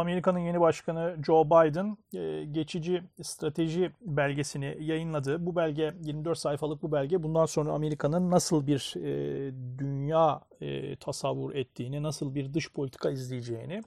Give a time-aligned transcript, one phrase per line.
[0.00, 5.46] Amerika'nın yeni başkanı Joe Biden e, geçici strateji belgesini yayınladı.
[5.46, 11.54] Bu belge 24 sayfalık bu belge bundan sonra Amerika'nın nasıl bir e, dünya e, tasavvur
[11.54, 13.82] ettiğini, nasıl bir dış politika izleyeceğini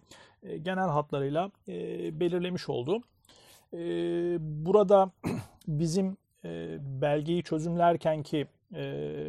[0.62, 1.52] genel hatlarıyla
[2.20, 3.02] belirlemiş oldu.
[4.40, 5.12] Burada
[5.68, 6.18] bizim
[7.02, 8.48] belgeyi çözümlerken ki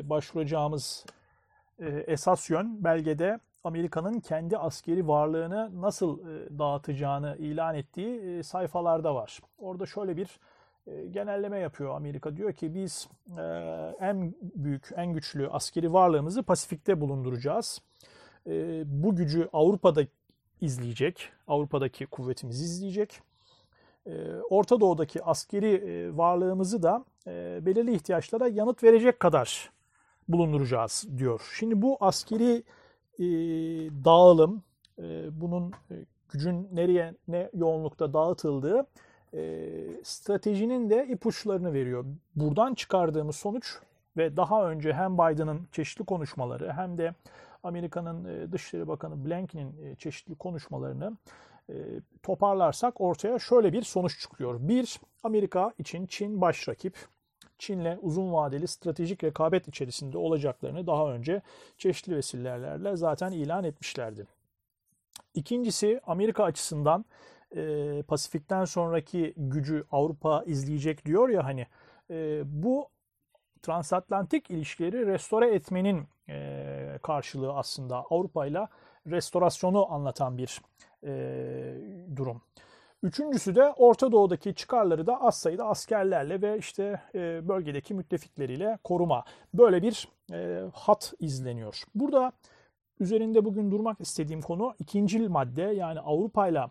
[0.03, 1.07] başvuracağımız
[2.07, 9.41] esas yön belgede Amerika'nın kendi askeri varlığını nasıl e, dağıtacağını ilan ettiği e, sayfalarda var.
[9.59, 10.41] Orada şöyle bir
[10.87, 12.37] e, genelleme yapıyor Amerika.
[12.37, 13.09] Diyor ki biz
[14.01, 17.83] en büyük, en güçlü askeri varlığımızı Pasifik'te bulunduracağız.
[18.85, 20.03] Bu gücü Avrupa'da
[20.61, 23.21] izleyecek, Avrupa'daki kuvvetimiz izleyecek.
[24.51, 27.05] Orta Doğu'daki askeri varlığımızı da
[27.67, 29.71] belirli ihtiyaçlara yanıt verecek kadar
[30.29, 31.51] bulunduracağız diyor.
[31.59, 32.63] Şimdi bu askeri
[33.19, 33.25] e,
[34.05, 34.63] dağılım,
[34.99, 35.95] e, bunun e,
[36.29, 38.87] gücün nereye ne yoğunlukta dağıtıldığı
[39.35, 39.69] e,
[40.03, 42.05] stratejinin de ipuçlarını veriyor.
[42.37, 43.79] Buradan çıkardığımız sonuç
[44.17, 47.15] ve daha önce hem Biden'ın çeşitli konuşmaları hem de
[47.63, 51.17] Amerika'nın e, Dışişleri Bakanı Blinken'in e, çeşitli konuşmalarını
[52.23, 54.59] toparlarsak ortaya şöyle bir sonuç çıkıyor.
[54.61, 57.14] Bir, Amerika için Çin baş rakip.
[57.67, 61.43] Çin'le uzun vadeli stratejik rekabet içerisinde olacaklarını daha önce
[61.79, 64.27] çeşitli vesilelerle zaten ilan etmişlerdi.
[65.35, 67.05] İkincisi Amerika açısından
[67.57, 71.67] e, Pasifik'ten sonraki gücü Avrupa izleyecek diyor ya hani
[72.11, 72.89] e, bu
[73.63, 78.69] transatlantik ilişkileri restore etmenin e, karşılığı aslında Avrupa ile
[79.07, 80.61] restorasyonu anlatan bir
[81.05, 81.13] e,
[82.17, 82.43] durum.
[83.05, 89.25] Üçüncüsü de Orta Doğu'daki çıkarları da az sayıda askerlerle ve işte e, bölgedeki müttefikleriyle koruma.
[89.55, 91.83] Böyle bir e, hat izleniyor.
[91.95, 92.33] Burada
[93.01, 96.65] üzerinde bugün durmak istediğim konu ikinci madde yani Avrupa ile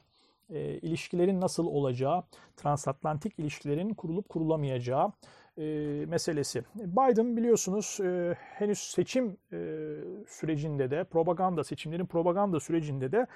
[0.81, 2.23] ilişkilerin nasıl olacağı,
[2.57, 5.11] transatlantik ilişkilerin kurulup kurulamayacağı
[5.57, 5.63] e,
[6.07, 6.63] meselesi.
[6.75, 9.57] Biden biliyorsunuz e, henüz seçim e,
[10.27, 13.27] sürecinde de propaganda seçimlerin propaganda sürecinde de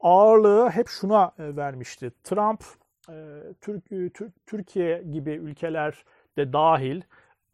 [0.00, 2.10] ağırlığı hep şuna e, vermişti.
[2.24, 2.64] Trump,
[3.08, 3.14] e,
[3.96, 4.10] e,
[4.46, 6.04] Türkiye gibi ülkeler
[6.36, 7.02] de dahil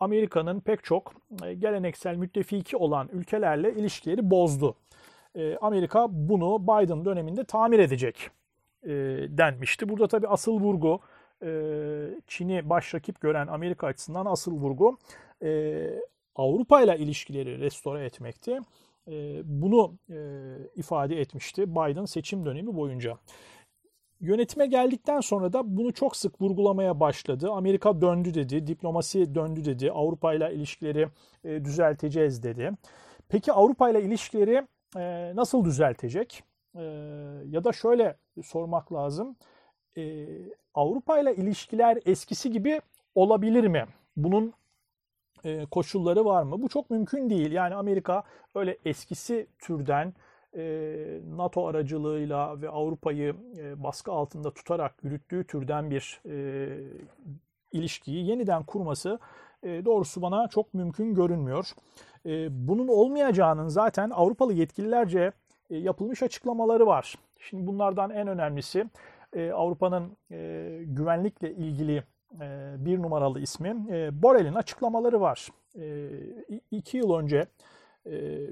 [0.00, 1.12] Amerika'nın pek çok
[1.58, 4.74] geleneksel müttefiki olan ülkelerle ilişkileri bozdu.
[5.60, 8.30] Amerika bunu Biden döneminde tamir edecek
[9.28, 9.88] denmişti.
[9.88, 11.00] Burada tabii asıl vurgu
[12.26, 14.98] Çin'i baş rakip gören Amerika açısından asıl vurgu
[16.36, 18.58] Avrupa ile ilişkileri restore etmekti.
[19.08, 20.16] Ee, bunu e,
[20.76, 23.18] ifade etmişti Biden seçim dönemi boyunca.
[24.20, 27.50] Yönetime geldikten sonra da bunu çok sık vurgulamaya başladı.
[27.50, 31.08] Amerika döndü dedi, diplomasi döndü dedi, Avrupa ile ilişkileri
[31.44, 32.70] e, düzelteceğiz dedi.
[33.28, 36.42] Peki Avrupa ile ilişkileri e, nasıl düzeltecek?
[37.46, 39.36] Ya da şöyle sormak lazım.
[40.74, 42.80] Avrupa ile ilişkiler eskisi gibi
[43.14, 43.84] olabilir mi?
[44.16, 44.52] Bunun
[45.46, 46.62] e, koşulları var mı?
[46.62, 47.52] Bu çok mümkün değil.
[47.52, 48.22] Yani Amerika
[48.54, 50.14] öyle eskisi türden
[50.56, 50.62] e,
[51.36, 56.20] NATO aracılığıyla ve Avrupa'yı e, baskı altında tutarak yürüttüğü türden bir
[57.72, 59.18] ilişkiyi yeniden kurması
[59.64, 61.70] doğrusu bana çok mümkün görünmüyor.
[62.50, 65.32] Bunun olmayacağının zaten Avrupalı yetkililerce
[65.70, 67.14] yapılmış açıklamaları var.
[67.38, 68.84] Şimdi bunlardan en önemlisi
[69.52, 70.16] Avrupa'nın
[70.94, 72.02] güvenlikle ilgili
[72.40, 73.68] e, bir numaralı ismi.
[73.90, 75.48] E, Borrell'in açıklamaları var.
[75.78, 76.10] E,
[76.70, 77.46] iki yıl önce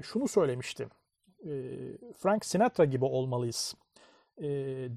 [0.03, 0.87] şunu söylemişti.
[2.15, 3.75] Frank Sinatra gibi olmalıyız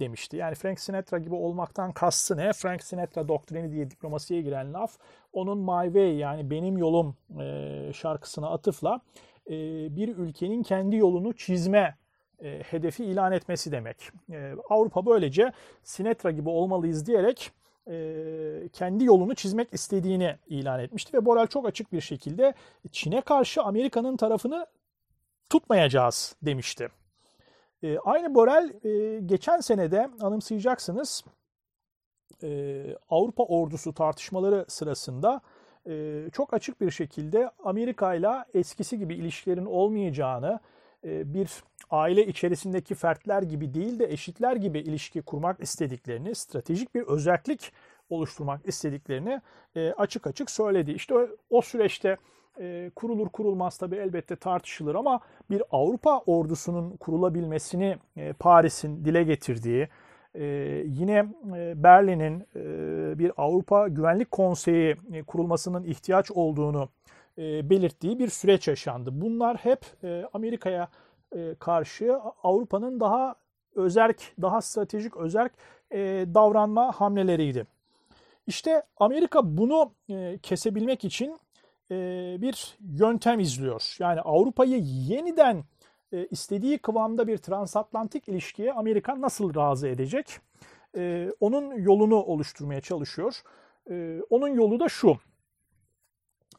[0.00, 0.36] demişti.
[0.36, 2.52] Yani Frank Sinatra gibi olmaktan kastı ne?
[2.52, 4.98] Frank Sinatra doktrini diye diplomasiye giren laf
[5.32, 7.16] onun My Way yani benim yolum
[7.92, 9.00] şarkısına atıfla
[9.90, 11.96] bir ülkenin kendi yolunu çizme
[12.42, 14.10] hedefi ilan etmesi demek.
[14.70, 15.52] Avrupa böylece
[15.82, 17.52] Sinatra gibi olmalıyız diyerek
[17.88, 22.54] e, kendi yolunu çizmek istediğini ilan etmişti ve Borrell çok açık bir şekilde
[22.92, 24.66] Çin'e karşı Amerika'nın tarafını
[25.50, 26.88] tutmayacağız demişti.
[27.82, 31.24] E, aynı Borrell e, geçen senede anımsayacaksınız
[33.10, 35.40] Avrupa ordusu tartışmaları sırasında
[36.32, 40.60] çok açık bir şekilde Amerika ile eskisi gibi ilişkilerin olmayacağını,
[41.24, 47.72] bir aile içerisindeki fertler gibi değil de eşitler gibi ilişki kurmak istediklerini, stratejik bir özellik
[48.10, 49.40] oluşturmak istediklerini
[49.76, 50.92] e, açık açık söyledi.
[50.92, 51.14] İşte
[51.50, 52.16] o, süreçte
[52.60, 55.20] e, kurulur kurulmaz tabi elbette tartışılır ama
[55.50, 59.88] bir Avrupa ordusunun kurulabilmesini e, Paris'in dile getirdiği,
[60.84, 61.26] yine
[61.82, 62.46] Berlin'in
[63.18, 64.96] bir Avrupa Güvenlik Konseyi
[65.26, 66.88] kurulmasının ihtiyaç olduğunu
[67.38, 69.10] belirttiği bir süreç yaşandı.
[69.12, 69.80] Bunlar hep
[70.32, 70.88] Amerika'ya
[71.58, 73.34] karşı Avrupa'nın daha
[73.74, 75.52] özerk, daha stratejik özerk
[75.90, 75.98] e,
[76.34, 77.66] davranma hamleleriydi.
[78.46, 81.38] İşte Amerika bunu e, kesebilmek için
[81.90, 81.96] e,
[82.40, 83.96] bir yöntem izliyor.
[83.98, 85.64] Yani Avrupa'yı yeniden
[86.12, 90.26] e, istediği kıvamda bir transatlantik ilişkiye Amerika nasıl razı edecek?
[90.96, 93.42] E, onun yolunu oluşturmaya çalışıyor.
[93.90, 95.16] E, onun yolu da şu.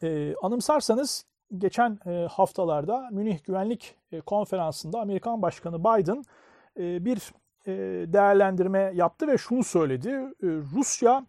[0.02, 1.24] E, anımsarsanız
[1.58, 6.24] geçen e, haftalarda Münih Güvenlik e, Konferansı'nda Amerikan Başkanı Biden
[6.78, 7.32] e, bir
[7.66, 7.72] e,
[8.12, 10.08] değerlendirme yaptı ve şunu söyledi.
[10.08, 11.26] E, Rusya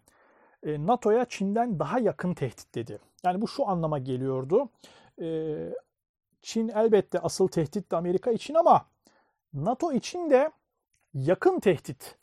[0.62, 2.98] e, NATO'ya Çin'den daha yakın tehdit dedi.
[3.24, 4.68] Yani bu şu anlama geliyordu.
[5.22, 5.56] E,
[6.42, 8.86] Çin elbette asıl tehdit de Amerika için ama
[9.54, 10.50] NATO için de
[11.14, 12.16] yakın tehdit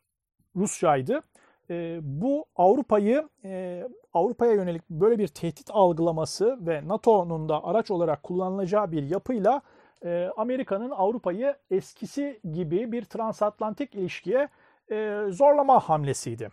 [0.56, 1.22] Rusya'ydı.
[1.70, 3.84] E, bu Avrupa'yı e,
[4.14, 9.62] Avrupa'ya yönelik böyle bir tehdit algılaması ve NATO'nun da araç olarak kullanılacağı bir yapıyla
[10.06, 14.50] e, Amerika'nın Avrupa'yı eskisi gibi bir transatlantik ilişkiye
[14.92, 16.50] e, zorlama hamlesiydi.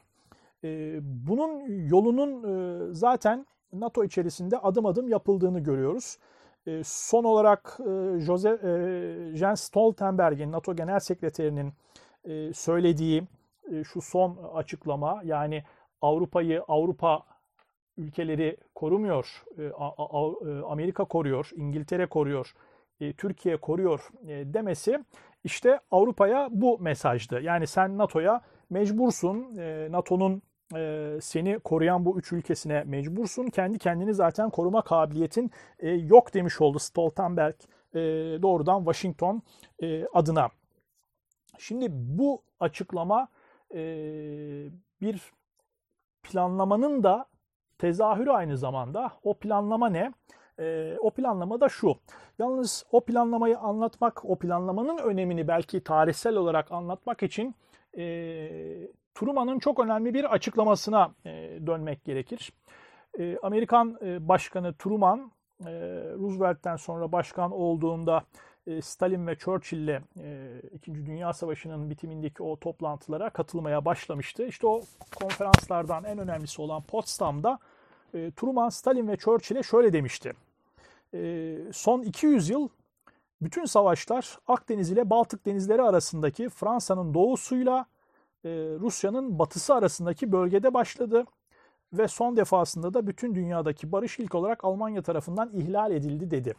[0.64, 6.18] E, bunun yolunun e, zaten NATO içerisinde adım adım yapıldığını görüyoruz.
[6.66, 11.72] E, son olarak e, Joseph, e, Jens Stoltenberg'in NATO Genel Sekreterinin
[12.24, 13.22] e, söylediği
[13.84, 15.62] şu son açıklama yani
[16.02, 17.22] Avrupa'yı Avrupa
[17.96, 19.70] ülkeleri korumuyor, e, e,
[20.66, 22.54] Amerika koruyor, İngiltere koruyor,
[23.16, 25.04] Türkiye koruyor demesi
[25.44, 27.40] işte Avrupa'ya bu mesajdı.
[27.40, 28.40] Yani sen NATO'ya
[28.70, 29.56] mecbursun,
[29.92, 30.42] NATO'nun
[31.20, 33.46] seni koruyan bu üç ülkesine mecbursun.
[33.46, 35.50] Kendi kendini zaten koruma kabiliyetin
[35.82, 37.54] yok demiş oldu Stoltenberg
[38.42, 39.42] doğrudan Washington
[40.12, 40.48] adına.
[41.58, 43.28] Şimdi bu açıklama
[45.00, 45.32] bir
[46.23, 47.26] planlamanın da
[47.78, 49.12] tezahürü aynı zamanda.
[49.23, 50.12] O planlama ne?
[50.58, 51.96] E, o planlama da şu.
[52.38, 57.55] Yalnız o planlamayı anlatmak, o planlamanın önemini belki tarihsel olarak anlatmak için
[57.99, 58.05] e,
[59.14, 61.31] Truman'ın çok önemli bir açıklamasına e,
[61.67, 62.52] dönmek gerekir.
[63.19, 65.70] E, Amerikan e, Başkanı Truman, e,
[66.19, 73.30] Roosevelt'ten sonra başkan olduğunda e, Stalin ve Churchill'le e, İkinci Dünya Savaşı'nın bitimindeki o toplantılara
[73.30, 74.46] katılmaya başlamıştı.
[74.46, 74.82] İşte o
[75.20, 77.58] konferanslardan en önemlisi olan Potsdam'da
[78.14, 80.32] e, Truman, Stalin ve Churchill'e şöyle demişti.
[81.72, 82.68] Son 200 yıl
[83.42, 87.86] bütün savaşlar Akdeniz ile Baltık denizleri arasındaki Fransa'nın doğusuyla
[88.80, 91.24] Rusya'nın batısı arasındaki bölgede başladı
[91.92, 96.54] ve son defasında da bütün dünyadaki barış ilk olarak Almanya tarafından ihlal edildi dedi.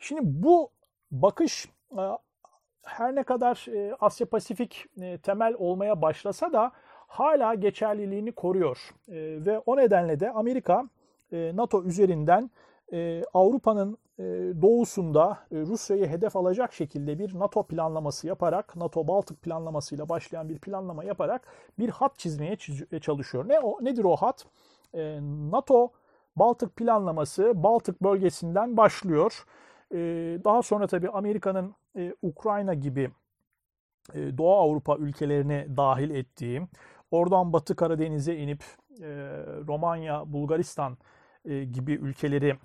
[0.00, 0.70] Şimdi bu
[1.10, 2.02] bakış e,
[2.82, 6.72] her ne kadar e, Asya Pasifik e, temel olmaya başlasa da
[7.06, 8.94] hala geçerliliğini koruyor.
[9.08, 10.88] Ve o nedenle de Amerika
[11.32, 12.50] NATO üzerinden
[13.34, 13.98] Avrupa'nın
[14.62, 21.04] doğusunda Rusya'yı hedef alacak şekilde bir NATO planlaması yaparak, NATO Baltık planlamasıyla başlayan bir planlama
[21.04, 21.42] yaparak
[21.78, 22.56] bir hat çizmeye
[23.00, 23.48] çalışıyor.
[23.48, 24.46] Ne o nedir o hat?
[25.50, 25.90] NATO
[26.36, 29.44] Baltık planlaması Baltık bölgesinden başlıyor
[30.44, 33.10] daha sonra tabii Amerika'nın e, Ukrayna gibi
[34.14, 36.62] e, Doğu Avrupa ülkelerini dahil ettiği,
[37.10, 38.64] oradan Batı Karadeniz'e inip
[39.00, 39.06] e,
[39.66, 40.98] Romanya, Bulgaristan
[41.72, 42.56] gibi ülkeleri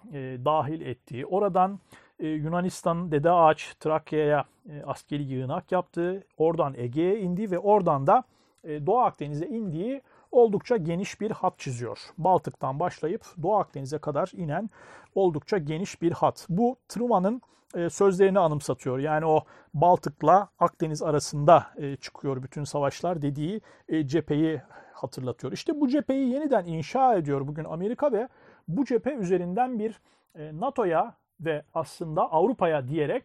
[0.46, 1.80] dahil ettiği, oradan
[2.20, 4.46] Yunanistan'ın Dede Ağaç, Trakya'ya
[4.86, 8.24] askeri yığınak yaptığı, oradan Ege'ye indi ve oradan da
[8.64, 10.02] Doğu Akdeniz'e indiği
[10.32, 12.00] oldukça geniş bir hat çiziyor.
[12.18, 14.70] Baltık'tan başlayıp Doğu Akdeniz'e kadar inen
[15.16, 16.46] oldukça geniş bir hat.
[16.50, 17.42] Bu Truman'ın
[17.76, 19.00] e, sözlerini anımsatıyor.
[19.00, 24.62] Yani o Baltık'la Akdeniz arasında e, çıkıyor bütün savaşlar dediği e, cepheyi
[24.94, 25.54] hatırlatıyor.
[25.54, 28.28] İşte bu cepheyi yeniden inşa ediyor bugün Amerika ve
[28.68, 30.02] bu cephe üzerinden bir
[30.36, 33.24] NATO'ya ve aslında Avrupa'ya diyerek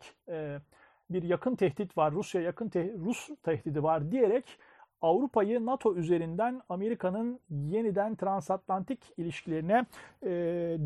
[1.10, 4.58] bir yakın tehdit var, Rusya yakın te Rus tehdidi var diyerek
[5.02, 9.86] Avrupa'yı NATO üzerinden Amerika'nın yeniden transatlantik ilişkilerine
[10.22, 10.28] e,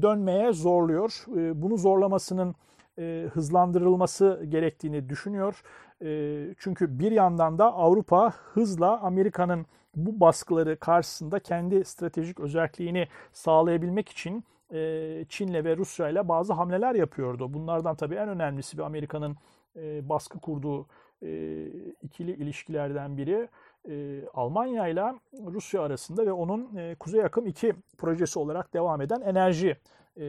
[0.02, 1.24] dönmeye zorluyor.
[1.36, 2.54] E, bunu zorlamasının
[2.98, 5.62] e, hızlandırılması gerektiğini düşünüyor.
[6.02, 14.08] E, çünkü bir yandan da Avrupa hızla Amerika'nın bu baskıları karşısında kendi stratejik özelliğini sağlayabilmek
[14.08, 17.54] için e, Çin'le ve Rusya'yla bazı hamleler yapıyordu.
[17.54, 19.36] Bunlardan tabii en önemlisi bir Amerika'nın
[19.76, 20.86] e, baskı kurduğu
[21.22, 21.66] e,
[22.02, 23.48] ikili ilişkilerden biri
[23.88, 25.14] e, Almanya ile
[25.46, 29.76] Rusya arasında ve onun e, Kuzey Akım 2 projesi olarak devam eden enerji
[30.16, 30.22] e,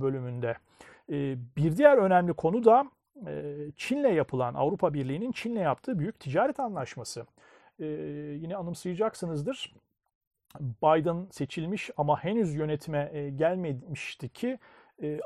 [0.00, 0.56] bölümünde.
[1.10, 2.84] E, bir diğer önemli konu da
[3.26, 7.26] e, Çin'le yapılan Avrupa Birliği'nin Çin'le yaptığı büyük ticaret anlaşması.
[7.78, 7.86] E,
[8.40, 9.74] yine anımsayacaksınızdır.
[10.60, 14.58] Biden seçilmiş ama henüz yönetime gelmemişti ki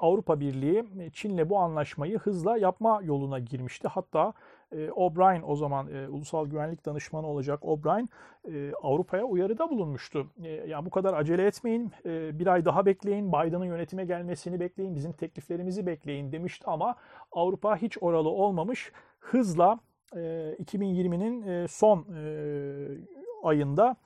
[0.00, 3.88] Avrupa Birliği Çin'le bu anlaşmayı hızla yapma yoluna girmişti.
[3.88, 4.32] Hatta
[4.72, 8.08] e, O'Brien o zaman e, ulusal güvenlik danışmanı olacak O'Brien
[8.52, 10.26] e, Avrupa'ya uyarıda bulunmuştu.
[10.42, 14.94] E, yani bu kadar acele etmeyin, e, bir ay daha bekleyin, Biden'ın yönetime gelmesini bekleyin,
[14.94, 16.94] bizim tekliflerimizi bekleyin demişti ama
[17.32, 18.92] Avrupa hiç oralı olmamış.
[19.18, 19.78] Hızla
[20.16, 20.18] e,
[20.62, 22.22] 2020'nin e, son e,
[23.42, 23.96] ayında e,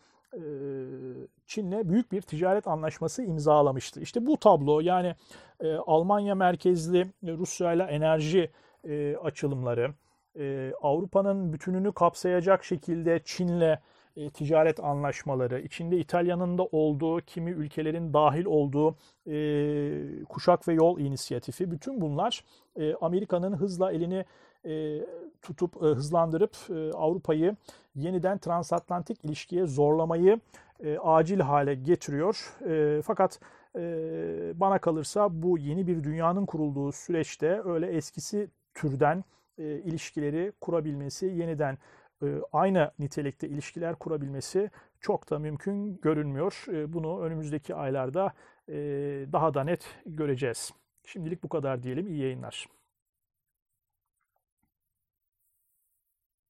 [1.46, 4.00] Çin'le büyük bir ticaret anlaşması imzalamıştı.
[4.00, 5.14] İşte bu tablo yani
[5.60, 8.50] e, Almanya merkezli Rusya ile enerji
[8.84, 9.94] e, açılımları,
[10.82, 13.78] Avrupa'nın bütününü kapsayacak şekilde Çin'le
[14.34, 18.96] ticaret anlaşmaları, içinde İtalya'nın da olduğu, kimi ülkelerin dahil olduğu
[20.28, 22.44] kuşak ve yol inisiyatifi, bütün bunlar
[23.00, 24.24] Amerika'nın hızla elini
[25.42, 26.56] tutup hızlandırıp
[26.94, 27.56] Avrupa'yı
[27.94, 30.40] yeniden transatlantik ilişkiye zorlamayı
[31.02, 32.56] acil hale getiriyor.
[33.02, 33.40] Fakat
[34.60, 39.24] bana kalırsa bu yeni bir dünyanın kurulduğu süreçte öyle eskisi türden
[39.58, 41.78] ilişkileri kurabilmesi, yeniden
[42.52, 46.64] aynı nitelikte ilişkiler kurabilmesi çok da mümkün görünmüyor.
[46.68, 48.32] Bunu önümüzdeki aylarda
[49.32, 50.72] daha da net göreceğiz.
[51.06, 52.06] Şimdilik bu kadar diyelim.
[52.06, 52.66] İyi yayınlar.